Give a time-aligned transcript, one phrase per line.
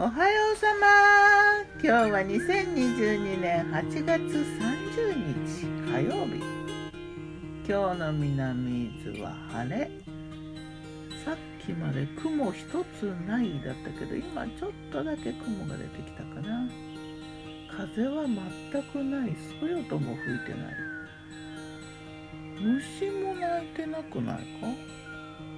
[0.00, 0.86] おはようさま。
[1.82, 5.10] 今日は2022年8月30
[5.44, 6.40] 日火曜日。
[7.68, 9.90] 今日の南伊豆は晴れ。
[11.24, 12.64] さっきまで雲一
[13.00, 16.70] つないだったけど今ちょっとだけ雲が出てきたかな。
[17.76, 18.24] 風は
[18.70, 19.36] 全くない。
[19.58, 20.74] そよとも吹いてない。
[22.60, 24.46] 虫も鳴いてなくない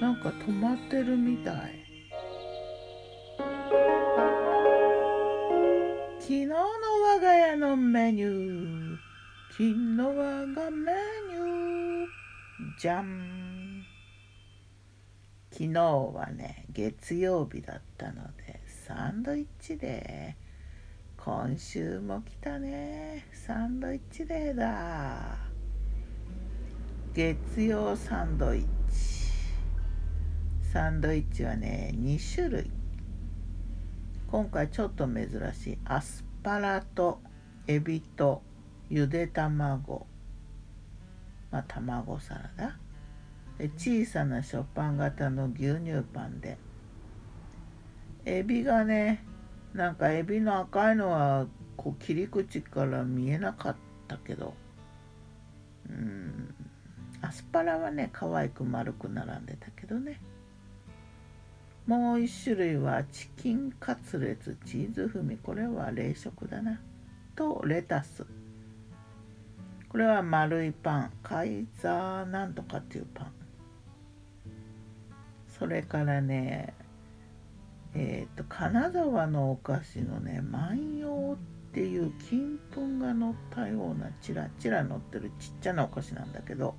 [0.00, 0.06] か？
[0.06, 1.91] なんか止まってるみたい。
[6.32, 8.96] 昨日の我が家のメニュー。
[9.50, 10.92] 昨日我がメ
[11.28, 12.06] ニュー。
[12.78, 13.84] じゃん
[15.50, 23.26] 昨日はね月曜日だったのでサンドイッチデー今週も来たね。
[23.34, 25.36] サンドイッチデーだ。
[27.12, 28.66] 月曜サンドイッチ。
[30.72, 32.81] サンドイッチはね2種類。
[34.32, 35.78] 今回ちょっと珍しい。
[35.84, 37.20] アスパラと
[37.66, 38.40] エビと
[38.88, 40.06] ゆで卵。
[41.50, 42.78] まあ卵サラダ。
[43.76, 46.56] 小さな食パン型の牛乳パンで。
[48.24, 49.22] エビがね
[49.74, 51.46] なんかエビの赤いのは
[51.76, 53.76] こう切り口から見えなかっ
[54.08, 54.54] たけど。
[55.90, 56.54] うん。
[57.20, 60.22] アスパラはね可愛く丸く並んでたけどね。
[61.86, 65.36] もう一種類はチキンカツレツチーズ風味。
[65.38, 66.80] これは冷食だな。
[67.34, 68.24] とレタス。
[69.88, 71.12] これは丸いパン。
[71.22, 73.32] カイザーなんとかっていうパン。
[75.58, 76.74] それからね
[77.94, 86.74] えっ、ー、と金沢のお菓子のね万葉っていう金粉が乗ったようなチラチラ乗ってるちっちゃなお菓子なんだけど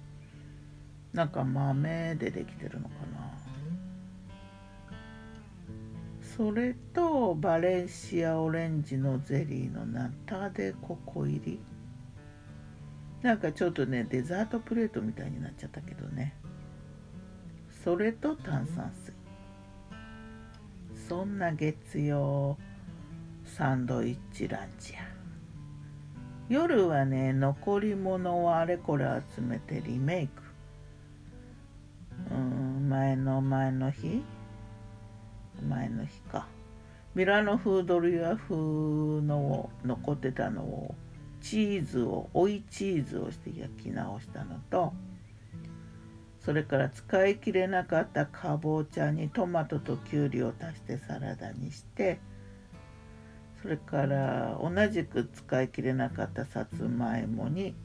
[1.13, 3.52] なんか豆でできてるのかな。
[6.35, 11.59] それとバレンシアオレンジのゼリーのナタデココ入り。
[13.21, 16.35] なんかちょっとねデザートプレートみたいになっちゃったけどね。
[17.83, 19.13] それと炭酸水。
[21.07, 22.57] そんな月曜
[23.45, 25.01] サンドイッチランチや。
[26.49, 29.05] 夜はね残り物をあれこれ
[29.35, 30.41] 集めてリメイク。
[32.31, 34.23] うん前の前の日。
[35.61, 36.47] 前の日か。
[37.15, 40.95] ミラノ風ドリア風の残ってたのを
[41.41, 44.93] チーズを追いチーズをして焼き直したのと
[46.39, 52.19] それから使い切れなかったかぼちゃにトマトときゅうりを足してサラダにして
[53.61, 57.75] それから同じく使い切れなかったさつまいもに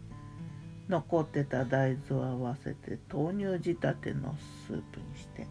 [0.88, 4.34] 残ってた大豆を合わせて豆乳仕立ての
[4.66, 5.46] スープにして。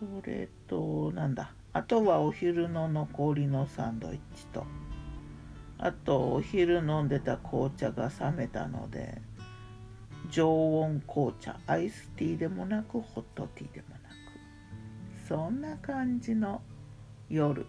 [0.00, 1.52] それとなんだ？
[1.72, 4.64] あとはお昼の残りのサンドイッチと。
[5.78, 9.22] あとお昼飲んでた紅茶が冷めたので
[10.30, 14.02] 常温紅茶アイスティーでもなくホットティーでもなく。
[15.28, 16.62] そんな感じの
[17.28, 17.66] 夜。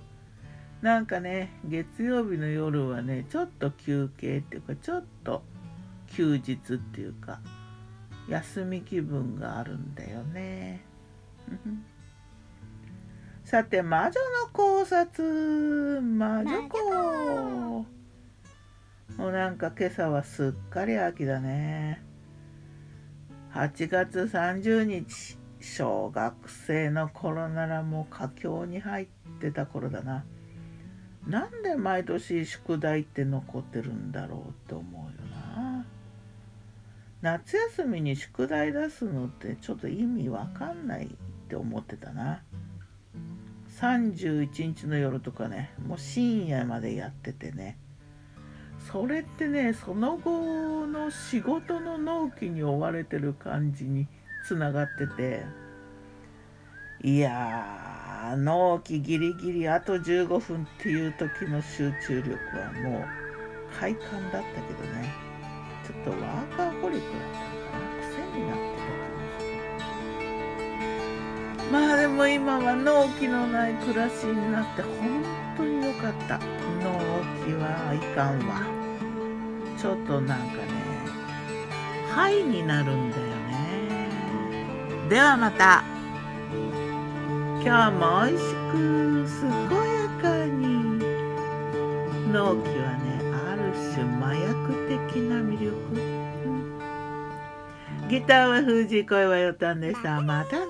[0.82, 5.44] なんかね月曜日の夜はねちょっと休憩っていうかちょっと
[6.08, 7.42] 休日っていうか
[8.30, 10.82] 休み気分があるんだよね。
[13.50, 16.02] さて魔女の考察。
[16.02, 16.78] 魔女子。
[19.18, 22.00] もうなんか今朝はすっかり秋だね。
[23.56, 29.08] 8月30日小学生の頃ならもう佳境に入っ
[29.40, 30.26] てた頃だな。
[31.26, 35.10] なんで毎年宿題って残ってるんだろうって思うよ
[35.56, 35.88] な。
[37.24, 41.10] 夏休みに宿題出すのってちょっと意味わかんないっ
[41.48, 42.44] て思ってたな
[43.80, 47.78] 31日の夜とかねもう深夜までやっててね。
[48.92, 54.08] それってねその後の仕事の納期に追われてる感じに
[54.46, 55.44] つながってて。
[57.02, 63.06] いやー納期ギリギリあと15分っていう時の集中力はもう
[63.80, 65.10] 快感だったけどね。
[65.88, 67.90] ちょっとワーカーホリックだったのかな。
[68.04, 68.69] 癖になって
[71.72, 75.24] まあでも今は納期のない暮らしになって本
[75.56, 76.40] 当に良かった。
[76.40, 76.44] 納
[77.46, 78.62] 期はいかんわ。
[79.78, 80.62] ちょっとなんかね
[82.12, 83.30] ハイになるんだよね。
[85.10, 85.84] ではまた。
[87.64, 88.74] 今日も美味しく
[89.42, 90.60] 健やかに。
[92.32, 93.08] 納期はね
[93.48, 93.62] ある
[93.94, 94.48] 種麻薬
[94.88, 95.76] 的な魅力。
[98.10, 100.20] ギターは藤井声はよたんでした。
[100.22, 100.69] またね。